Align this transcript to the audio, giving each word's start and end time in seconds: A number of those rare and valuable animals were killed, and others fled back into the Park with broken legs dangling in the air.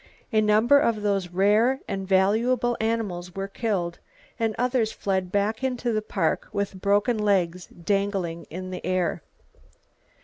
A 0.33 0.41
number 0.41 0.79
of 0.79 1.03
those 1.03 1.27
rare 1.29 1.79
and 1.87 2.07
valuable 2.07 2.75
animals 2.79 3.35
were 3.35 3.47
killed, 3.47 3.99
and 4.39 4.55
others 4.57 4.91
fled 4.91 5.31
back 5.31 5.63
into 5.63 5.93
the 5.93 6.01
Park 6.01 6.47
with 6.51 6.81
broken 6.81 7.19
legs 7.19 7.67
dangling 7.67 8.45
in 8.45 8.71
the 8.71 8.83
air. 8.83 9.21